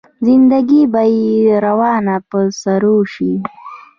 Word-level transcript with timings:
زنده 0.25 0.59
ګي 0.69 0.81
به 0.91 1.03
يې 1.15 1.31
روانه 1.65 2.15
په 2.29 2.39
سرور 2.61 3.03
شي 3.13 3.33